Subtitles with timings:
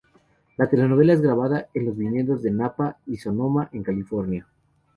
[0.57, 4.47] La telenovela es grabada en los viñedos de Napa y Sonoma, en California.